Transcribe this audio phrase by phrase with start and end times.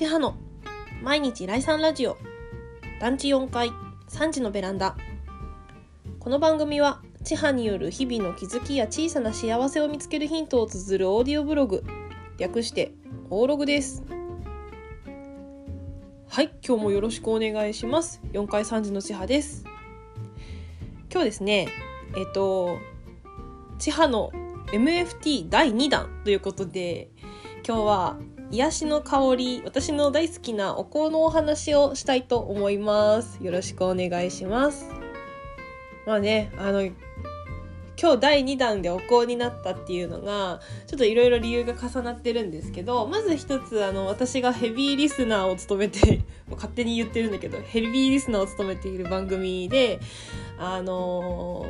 [0.00, 0.34] 千葉の
[1.02, 2.16] 毎日来産ラジオ。
[3.02, 3.70] 団地4階
[4.08, 4.96] 3時のベランダ。
[6.18, 11.84] この番組は千葉による日々の気づきや小さな幸せを見つけるヒントを綴るオーディオブログ。
[12.38, 12.94] 略して
[13.28, 14.02] オーログです。
[16.28, 18.22] はい今日もよろしくお願いします。
[18.32, 19.66] 4階3時の千葉です。
[21.12, 21.68] 今日ですね
[22.16, 22.78] えっと
[23.78, 24.32] 千葉の
[24.68, 27.10] MFT 第2弾ということで
[27.68, 28.18] 今日は
[28.52, 33.38] 癒しの香り私の大好きなお香のお話をしたいと思います。
[33.40, 34.88] よろしくお願いします。
[36.04, 36.82] まあねあの
[38.00, 50.00] 今日第2弾でお香になったっていうのがちょっといろいろ理由が重なってるんですけどまず一つあの私がヘビーリスナーを務めて 勝手に言ってるんだけどヘビーリスナーを務めている番組で
[50.58, 51.66] あの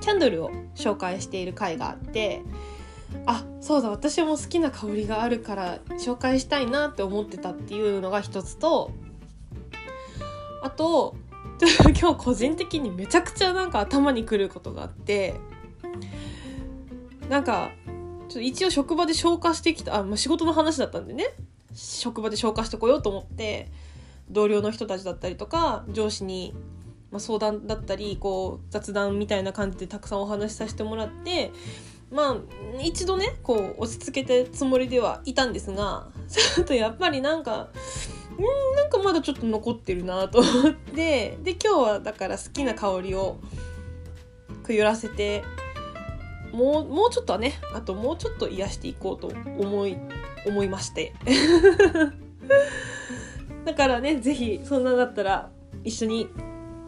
[0.00, 2.42] キャンドルを紹介している回があって
[3.26, 8.92] あそうだ私も好きな香りがあるから紹介したいなって思ってたっていうのが一つと
[10.62, 11.16] あと
[12.00, 15.34] 今日個人的にめちゃくちゃなんか頭にくることがあって
[17.28, 17.70] なんか
[18.28, 21.34] ちょっと一応職場で消化してきたあ、まあ、仕事の話だったんでね。
[21.74, 23.68] 職場で消化してこようと思って
[24.28, 26.54] 同僚の人たちだったりとか上司に、
[27.10, 31.52] まあ、相談だったりこう雑談みたいな感じでたくさんお話しさせてもらって
[32.10, 32.36] まあ
[32.82, 37.68] 一度ねこう落ち着けたつもりではいたんですが ちょっとやっぱりなんか
[38.38, 43.38] んなんかまだちょっと残ってるなと思ってで今日はだから好きな香りを
[44.64, 45.44] くゆらせて
[46.52, 49.96] もうもうちょっとはねあともうちょっと癒していこうと思い
[50.46, 51.12] 思いまして
[53.64, 55.50] だからね是非そんなだったら
[55.84, 56.28] 一緒に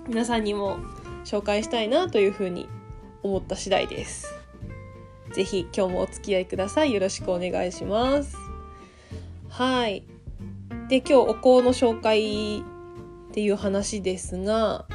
[0.09, 0.79] 皆さんにも
[1.25, 2.69] 紹介したいなというふうに
[3.23, 4.42] 思った次第です。
[5.33, 6.93] ぜひ今日もお付き合いください。
[6.93, 8.37] よろしくお願いします。
[9.49, 10.05] はい。
[10.89, 12.63] で、今日お香の紹介っ
[13.33, 14.87] ていう話ですが、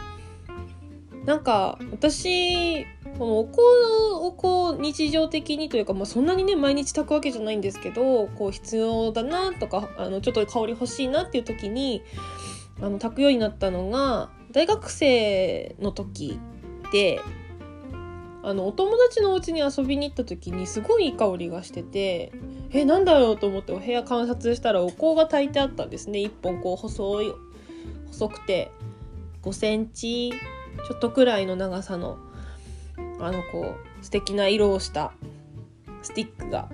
[1.25, 2.85] なんか私、
[3.17, 3.61] このお香
[4.27, 12.03] をこう日常的にというか、まあ、そんなにね毎日炊くわけじゃないんですけどこう必要だなとかあのちょっと香り欲しいなっていう時に
[12.79, 16.39] あの炊くようになったのが大学生の時
[16.91, 17.19] で
[18.47, 22.31] あのお友達のお家に遊びに行った時にすごいいい香りがしてて
[22.71, 27.33] えなんだろうと思ってお部屋観察したらお香が炊いてあったんですね1本こう細い
[28.07, 28.71] 細くて
[29.41, 32.19] 5センチちょっとくらいの長さの
[33.19, 35.11] あのこう素敵な色をした
[36.01, 36.69] スティックが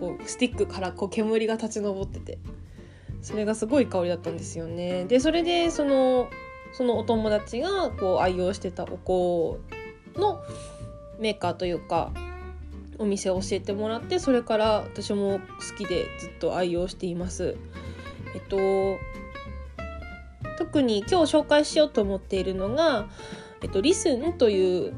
[0.00, 2.38] こうスティックからこう煙が立ち上ってて
[3.20, 5.04] それがすごい香りだったんですよね。
[5.04, 6.30] でそれでその
[6.72, 9.75] そのお友達がこう愛用してたお香
[10.16, 10.42] の
[11.18, 12.12] メーカーというか
[12.98, 17.56] お店を教えてもらってそれから私も好きでずっと愛用しています。
[18.34, 18.98] えっと
[20.58, 23.08] 特に今日紹介しようと思っているのが、
[23.62, 24.94] えっと、リスンという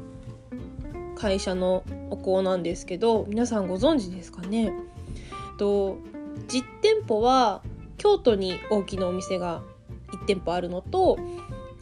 [1.15, 4.71] 会社のお香なんですけど皆さんご存知ですかね、えっ
[5.57, 5.97] と、
[6.47, 7.61] 実店舗は
[7.97, 9.61] 京都に大きなお店が
[10.13, 11.19] 1店舗あるのと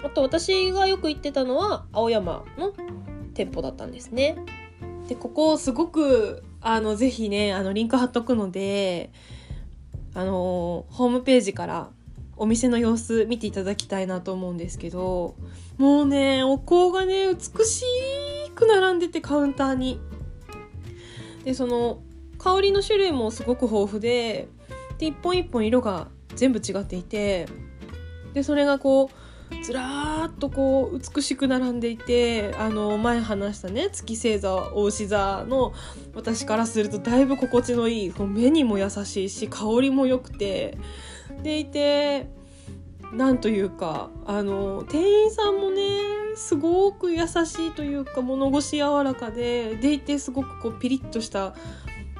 [0.03, 2.73] あと私がよく行ってたのは青山の
[3.37, 4.35] 店舗だったんですね。
[5.07, 9.11] でここすごくあのぜひねあのリンク貼っとくので
[10.15, 11.89] あのホームページから
[12.35, 15.35] お店の様子見ていただきたいなと思うんですけど
[15.77, 17.85] もうねお香がね美し
[18.55, 19.99] く並んでてカウンターに。
[21.45, 22.01] でその
[22.39, 24.49] 香りの種類もすごく豊富で
[24.97, 27.47] で一本一本色が全部違っていて
[28.33, 29.26] でそれがこう
[29.63, 35.73] ずらーっとこう美しく並んでいてあの前話したね月星座大牛座の
[36.13, 40.77] 私からするとだいぶ心地のいい目にも優しいし香りも良くて
[41.43, 42.27] でいて
[43.13, 45.81] なんというかあの店員さんもね
[46.35, 51.55] すごく優しいというか物腰柔らかででいてすごくこうピリッとした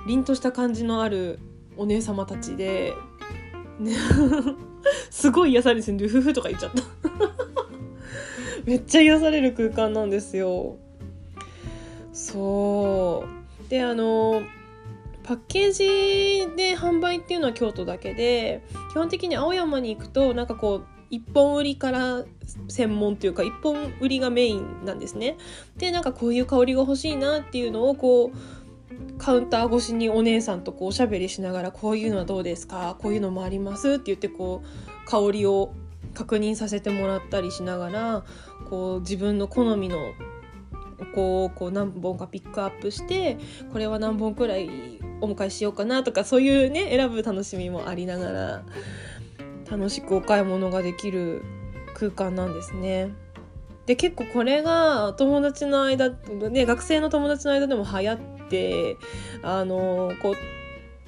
[0.07, 1.39] 凛とした感じのある
[1.75, 2.94] お姉様たちで、
[5.09, 5.97] すごい癒されるんですよ。
[5.97, 6.83] ルフフとか言っちゃった。
[8.65, 10.77] めっちゃ癒される空間なんですよ。
[12.13, 13.25] そ
[13.68, 13.69] う。
[13.69, 14.41] で、あの、
[15.24, 22.25] パッケージで販売っていうのは京都だけで、基本的に青山に行くと、なんかこう、一本売りから
[22.68, 25.38] 専門っていうか一本売りがメインなんですね。
[25.77, 28.38] でなんかこういう香りが欲しいなっていうのをこう
[29.18, 32.95] カウンター越しにお姉さんとこうおしゃべりしながらこういうのはどうですか？
[33.00, 33.94] こういうのもあります？
[33.94, 35.74] って言ってこう香りを
[36.13, 38.24] 確認させてもらったりしながら
[38.69, 40.13] こう自分の好みの
[41.13, 43.38] こうこう何本かピックアップして
[43.72, 44.69] これは何本くらい
[45.22, 48.63] お迎えしようかなとかそういうね選ぶ楽しみもありながら
[49.69, 51.44] 楽しくお買い物ができる
[51.94, 53.12] 空間なんですね。
[53.86, 58.37] で結構これが友達の間、ね、学生の友達の間でも流行って
[59.44, 60.35] あのこう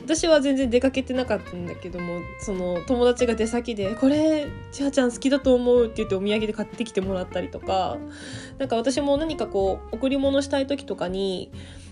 [0.02, 7.98] 私は全然出かけてなかったんだけどもその友達が出先で「これ千葉ちゃん好きだと思う」って言ってお土産で買ってきてもらったりとか
[8.58, 11.52] なんか私も何かこう贈り物したい時とかに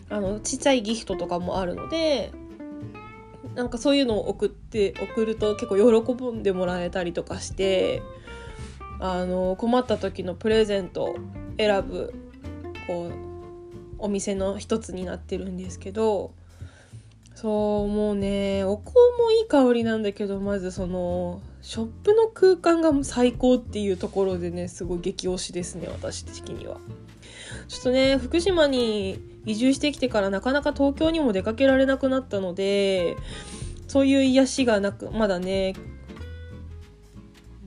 [0.09, 2.31] あのちっちゃいギフトとかもあるので
[3.55, 8.01] なんかそういうのを送って送ると結構喜んでもらえたりとかして
[8.99, 11.15] あの困った時のプレゼント
[11.57, 12.13] 選ぶ
[12.87, 13.26] こう
[13.99, 16.33] お店の一つになってるんですけど
[17.35, 26.77] そうもうねお香もいい香りなんだけどまずそのショップの空間が最高っていうところでねすごい激推しですね私的には。
[27.67, 33.15] ちょっとね福島に移住してきてからなかなか東京にも出かけられなくなったので
[33.87, 35.73] そういう癒しがなくまだね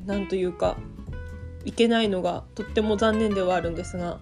[0.06, 0.76] なんというか
[1.64, 4.18] 行けないのがとっても残念ではあるんですが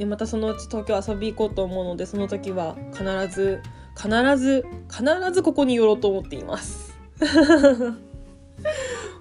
[0.00, 3.60] でまたそのうち東京遊び行こうと思うのでその時は必ず
[3.94, 4.08] 必
[4.38, 6.98] ず必ずここに寄ろうと思っています。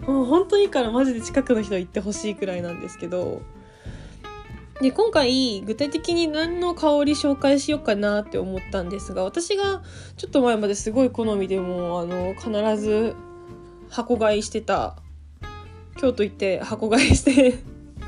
[0.08, 3.42] もう本当にいいからマジで近くの人行ってほしいくらいなんですけど。
[4.80, 9.84] で今回具体的に何の香り紹介しようかなって思ったんですが私が
[10.16, 13.14] ちょっと前まですごい好みでもあの必ず
[13.90, 14.96] 箱買いしてた
[15.98, 17.60] 京都行って箱買いして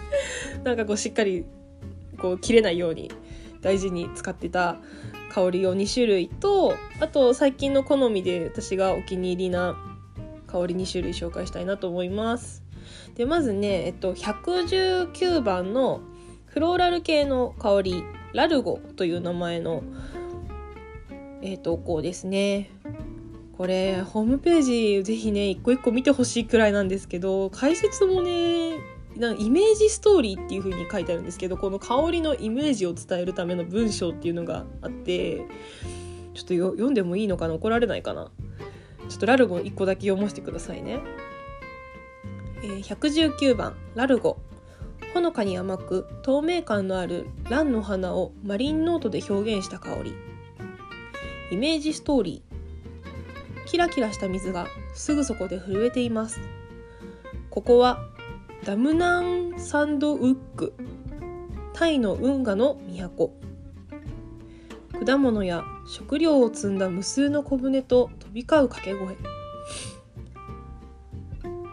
[0.63, 1.43] なんかこうしっかり
[2.21, 3.11] こう切れないように
[3.61, 4.77] 大事に使ってた
[5.33, 9.75] 香りを2種類とあと最近の好みで私がお気に入りな
[10.47, 12.63] 香り2種類紹介したいなと思います。
[13.15, 16.01] でまずね、えっと、119番の
[16.45, 18.03] フローラル系の香り
[18.33, 19.83] ラルゴという名前の、
[21.41, 22.69] えー、投稿ですね。
[23.57, 28.31] これホームページぜひね一個一個見てほしいくらいなんですけど解説もね
[29.21, 35.45] なイメージストーリーっていう風に書いてあるんですけどこの香りのイメージを伝えるための文章っていうのがあって
[36.33, 37.53] ちょっと読んでもいいのかな？
[37.53, 38.31] 怒られないかな？
[39.07, 40.99] ちょっとラルゴ1個だけ読ませてくださいね、
[42.63, 43.75] えー、119番。
[43.95, 44.37] ラルゴ。
[45.13, 50.13] ほのかに甘く透明感のある蘭の花をマリンノートで表現した香り。
[51.51, 53.65] イメージストーリー。
[53.65, 56.39] キラキラした水がすぐそこで震えています。
[57.49, 58.07] ここは
[58.63, 60.75] ダムナンサンドウック
[61.73, 63.33] タイの運河の都。
[65.03, 69.15] 果物や食料を積んだ無数の小舟と飛び交う掛け声。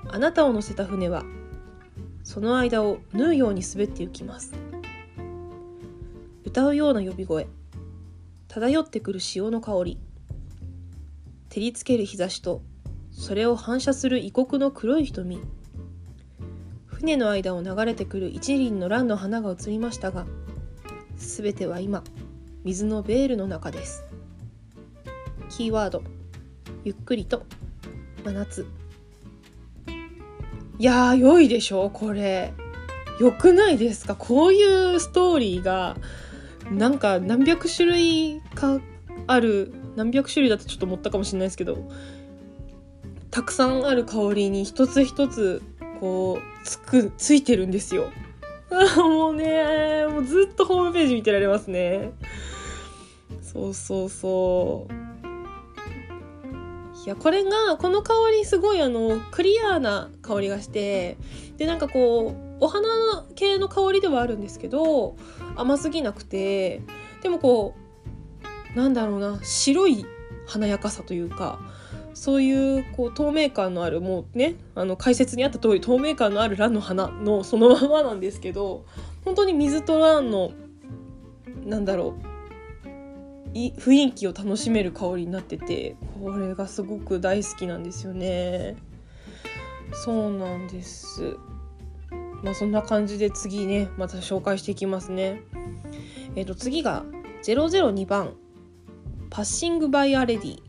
[0.08, 1.24] あなたを乗せた船は
[2.24, 4.54] その間を縫うように滑って行きます。
[6.46, 7.48] 歌うような呼び声。
[8.48, 9.98] 漂ってくる潮の香り。
[11.50, 12.62] 照りつける日差しと
[13.10, 15.42] それを反射する異国の黒い瞳。
[16.98, 20.26] 船の間を流れてくる一輪の蘭の花が映りましたが
[21.16, 22.02] 全ては今
[22.64, 24.04] 水のベールの中です。
[25.48, 26.02] キーワード
[26.82, 27.44] ゆっくりと
[28.24, 28.66] 真夏。
[30.80, 32.52] いやー良いでしょこれ。
[33.20, 34.16] 良くないですか？
[34.16, 35.96] こういうストーリーが
[36.70, 38.80] なんか何百種類か
[39.28, 41.88] ある何百種類だとちょっと思ったかもしれないですけど
[43.30, 45.62] たくさんある香りに一つ一つ
[46.00, 48.10] こうつくついてるんですよ。
[48.96, 52.12] もうねもうずっとホームページ見てられますね。
[53.42, 55.08] そうそうそう。
[57.06, 61.16] いやこれがこの香りすごいあのクリアーな香りがして
[61.56, 62.86] でなんかこうお花
[63.34, 65.16] 系の香りではあるんですけど
[65.56, 66.82] 甘すぎなくて
[67.22, 67.74] でもこ
[68.74, 70.04] うなんだろうな白い
[70.46, 71.60] 華やかさというか
[72.14, 78.84] そういうこう透明感のあるもうねあの解説にあった通り透明感のある蘭の花のそのままなんですけど
[79.24, 80.52] 本当に水と蘭の
[81.64, 82.38] なんだろう
[83.54, 88.76] 雰囲気を楽しめる香りになっててこれがすごく大好きなんですよね。
[90.04, 91.36] そうなんです。
[92.42, 95.42] まあそんな感じで次ねまた紹介していきますね。
[96.36, 97.04] えっ、ー、と次が
[97.42, 98.34] 002番
[99.30, 100.67] パッシングバイアレディ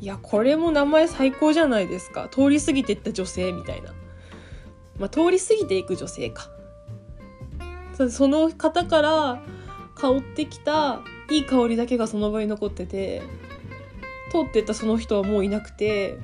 [0.00, 2.28] いやこれも名前最高じゃないですか。
[2.30, 3.92] 通り過ぎていった女性みたいな。
[4.98, 6.50] まあ通り過ぎていく女性か。
[8.10, 9.42] その方から
[9.96, 11.00] 香ってきた
[11.30, 13.22] いい香りだけがその場に残ってて
[14.30, 16.18] 通ってったその人はもういなくて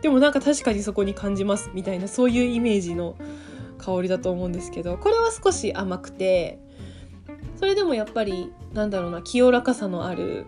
[0.00, 3.16] でもなんか確かにそこに感じますみたいなそういうイメージの
[3.76, 6.58] 香りだと思うんですけどこれは少し甘くて
[7.56, 10.46] それでもやっぱりなんだろうな清らかさのある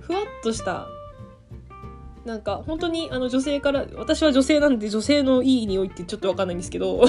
[0.00, 0.86] ふわっとした
[2.28, 7.02] なんか本当にあの女性から私は女性なんで女性のいい匂いってちょっとわかんないんですけど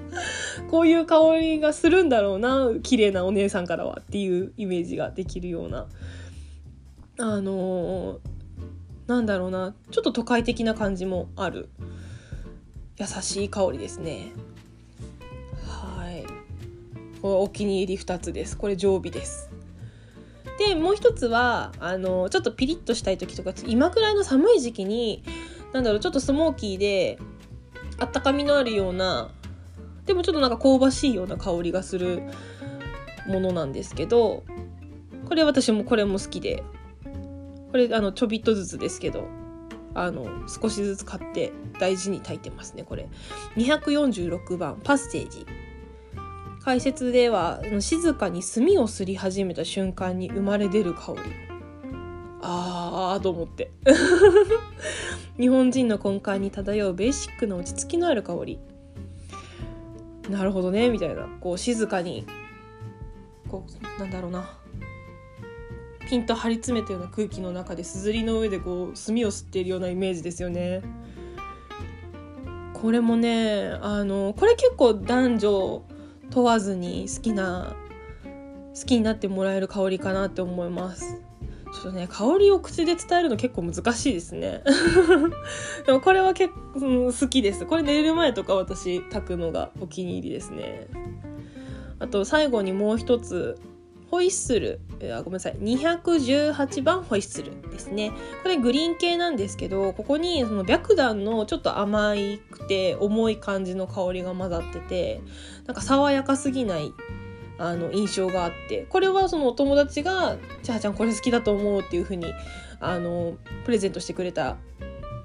[0.70, 5.86] こういう香りがするんだろうな綺麗なお姉さんからはっていうイメージができるような
[7.18, 8.18] あのー、
[9.06, 11.70] なんだろうなちょっと都会的な感じもある。
[12.98, 14.32] 優しい香りですね。
[15.64, 16.26] はい。
[17.22, 18.58] お気に入り2つです。
[18.58, 19.49] これ常備です。
[20.70, 25.24] でもう一つはあのちょっとピリッとしたい時とか今くらいの寒い時期に
[25.72, 27.18] なんだろうちょっとスモーキーで
[27.98, 29.32] あったかみのあるような
[30.06, 32.22] でもちょっとなんか香ばしいような香りがする
[33.26, 34.44] ものなんですけど
[35.28, 36.62] これ私もこれも好きで
[37.72, 39.26] これあのちょびっとずつですけど
[39.94, 43.08] あの少しずつ買って大事に炊いてますねこれ。
[43.56, 45.44] 246番パッセージ。
[46.62, 51.20] 解説では静かに炭をすり始めた瞬間に生まれ出る香り。
[52.42, 53.70] あーと思って。
[55.38, 58.58] 日本人の根幹に漂うベーシックな落ち着きのある香り。
[60.28, 61.28] なるほどねみたいな。
[61.40, 62.26] こう静かに
[63.48, 64.58] こうなんだろうな。
[66.10, 70.82] ピンと張り詰めたような空気の中ですずりの上でこう炭を吸っているようなイメージですよね。
[72.74, 75.82] これもねあのこれ結構男女
[76.30, 77.74] 問わずに好きな
[78.78, 81.20] 好きになってもらえる香りかなって思います。
[81.72, 84.62] ちょっとね香りを口で伝えるの結構難しいですね。
[85.86, 87.66] でもこれは結構、うん、好きです。
[87.66, 90.88] これ寝る前とか私炊くのがお気に入りですね。
[91.98, 93.58] あと最後にもう一つ
[94.10, 94.80] ホイッスル、
[95.14, 98.10] あごめんなさい、218番ホイッスルですね。
[98.42, 102.14] これグリーン系なんですけど、ここにその白檀のちょっと甘
[102.50, 105.20] くて重い感じの香りが混ざってて、
[105.66, 106.92] なんか爽やかすぎない
[107.58, 112.26] あの印象があって、これはそのお友達が、ちはちゃんこれ好きだと思うっていう風に、
[112.80, 114.56] あの、プレゼントしてくれた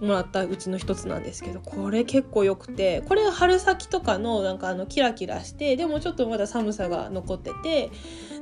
[0.01, 7.91] もらったうちの一つなんですけどこれ結構良くてこれ春先とかのなんかあのキラキラしてでもちょっとまだ寒さが残ってて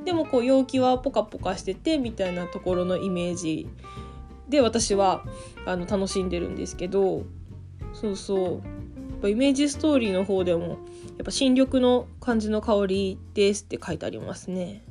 [0.04, 3.68] でもこう陽気はポカポカしててみたいなところのイメージ
[4.48, 5.24] で私は
[5.64, 7.24] あの楽しんでるんですけど
[7.92, 8.62] そうそ
[9.22, 10.76] うイメージストーリーの方でもやっ
[11.24, 14.82] ぱ新緑の感じの香りですって書いてありますね。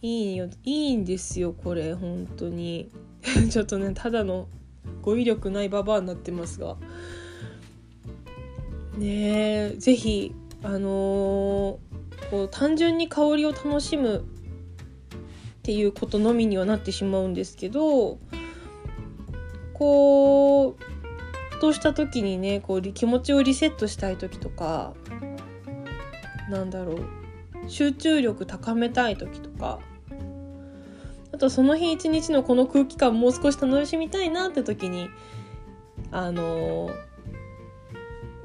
[0.00, 2.88] いいよいいんですよこれ本当に
[3.50, 4.46] ちょっとねただの
[5.02, 6.76] 語彙力ないババアになってますが。
[8.96, 14.22] ねえ是非あのー、こう単純に香りを楽しむっ
[15.62, 18.18] ていうことのみにはなってしまうんですけど
[19.72, 20.76] こう
[21.50, 24.94] ふとした時にねこう気持ちをリセットしたい時とか
[26.50, 27.00] なんだろう
[27.68, 29.78] 集中力高めたい時とか
[31.38, 35.08] とその日一日のこの空気感もう少し楽しみたいなって時に
[36.10, 36.90] あの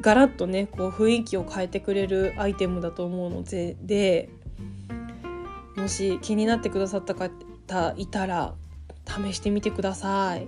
[0.01, 4.29] ガラッとねこう雰囲気を変えてくれるアイテムだと思うのでで
[5.75, 8.53] もし気になってくださった方いたら
[9.05, 10.47] 試してみてください。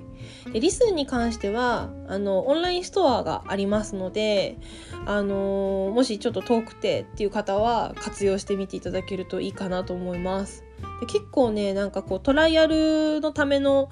[0.51, 4.57] でリスンに関してはあのオンラインストアがありますので、
[5.05, 10.63] あのもしちょっと遠くてっていう方は活用してみていただけるといいかなと思います。
[10.99, 13.89] で結構ねなんかこうトライアルのための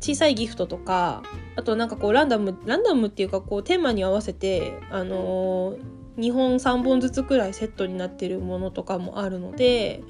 [0.00, 1.22] 小さいギフトとか
[1.56, 5.78] あとなんかこうランダムランダムっていうかこうテーマに合わせてあのー、
[6.18, 10.02] 2本3本ずつくらいセットになってるものとかもあるので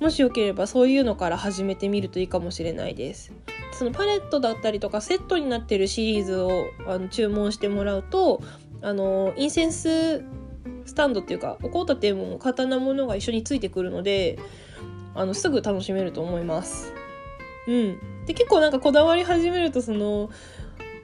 [0.00, 3.32] もしよければそういうのから始めてみるといいかもしれないです。
[3.72, 8.40] そのパレットだったりとかセットになってるシリーズをあの注文してもらうと
[8.80, 10.24] あのインセンス
[10.86, 14.38] スタンドっていうかお香立ても簡単なものが一緒についてくるので
[15.16, 16.92] あのすぐ楽しめると思います。
[17.66, 20.30] うん、で結構なんかこだわり始めるとその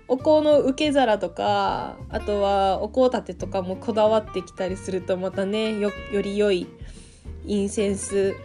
[0.07, 5.91] お香の受け皿とかあとはお香立てとかもこだわってきたりするとまたねよ
[6.23, 6.69] り良い
[7.47, 8.37] インセンス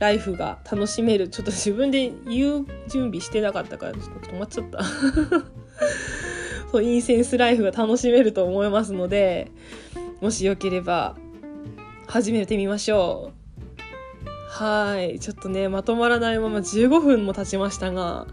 [0.00, 1.28] ライフが楽しめる。
[1.28, 4.80] ちょっと自分で言う準備してなかったからちょっと止まっちゃった。
[6.72, 9.50] そうインセンスライフが楽しめると思いますので
[10.20, 11.16] もしよければ
[12.06, 13.39] 始めてみましょう
[14.52, 15.20] はい。
[15.20, 18.26] ちょっとね、まとまらないまま15分も経ちましたが、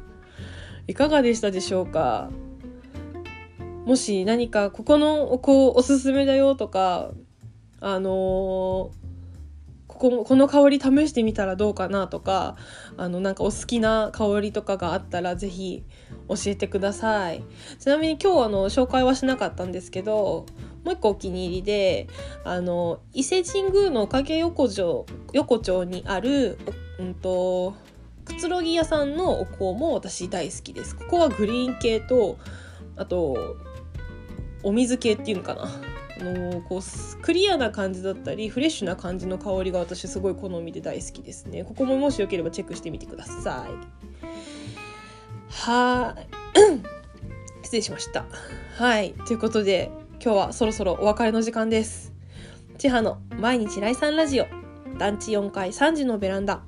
[0.87, 2.31] いかがでしたでしょうか？
[3.85, 7.11] もし何かここのお香おすすめだよとか、
[7.79, 8.13] あのー、
[9.87, 12.57] ここ、この香り試してみたらどうかなとか、
[12.97, 15.83] あの、なんかお好きな香りとかがあったらぜひ
[16.27, 17.43] 教えてください。
[17.79, 20.47] ちなみに今日あの、紹介はしなかったんですけど、
[20.87, 22.07] もう一個お気に入りで
[22.45, 26.57] あの伊勢神宮の影横丁横丁にある、
[26.97, 27.75] うんと、
[28.23, 30.95] くつろぎ屋さんのお香も私大好きです。
[30.95, 32.37] ここはグリーン系と
[32.95, 33.57] あと
[34.63, 35.63] お水系っていうのかな。
[36.19, 41.65] あのこうクリアな感じだったりフレッシュな感じの香りが私すごい好みで大好きですね。
[41.65, 43.71] ここももしよければチェックしてみてください。
[45.49, 46.27] はい
[47.63, 48.25] 失礼しました。
[48.77, 49.13] はい。
[49.27, 52.11] ということで今日はそろそろお別れの時間です。
[52.79, 54.47] 千葉の毎日来産ラジオ。
[54.97, 56.63] 団地4階3時のベランダ。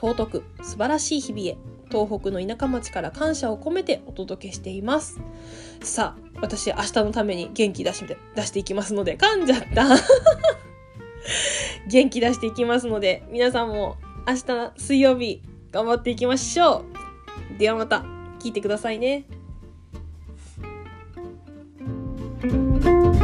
[0.00, 1.58] 尊く素晴らしい日々へ。
[1.90, 5.20] 東北の田舎町から感謝を込めてお届けしています。
[5.82, 9.88] さあ私明日のために元気出して出していきますので噛んじゃった。
[11.88, 16.86] 元気出していきますので皆さんも明日水曜日頑張っていきましょ
[17.54, 17.58] う。
[17.58, 18.06] ではまた
[18.40, 19.26] 聞いてくださいね。
[22.82, 23.21] thank you